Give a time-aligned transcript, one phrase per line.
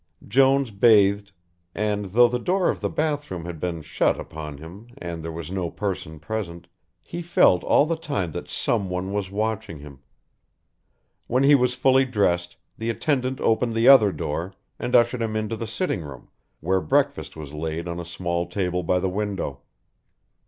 [0.27, 1.31] Jones bathed,
[1.75, 5.31] and though the door of the bath room had been shut upon him and there
[5.31, 6.67] was no person present,
[7.03, 9.99] he felt all the time that someone was watching him.
[11.27, 15.55] When he was fully dressed, the attendant opened the other door, and ushered him into
[15.55, 16.29] the sitting room,
[16.61, 19.61] where breakfast was laid on a small table by the window.